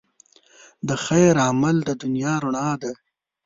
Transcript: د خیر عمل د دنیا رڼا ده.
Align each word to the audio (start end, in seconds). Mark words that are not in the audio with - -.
د 0.87 0.89
خیر 1.05 1.35
عمل 1.47 1.75
د 1.87 1.89
دنیا 2.01 2.33
رڼا 2.43 2.69
ده. 2.81 2.91